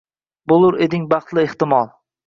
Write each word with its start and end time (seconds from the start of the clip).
Bo’lur 0.53 0.79
eding 0.87 1.07
baxtli, 1.15 1.47
ehtimol. 1.51 1.97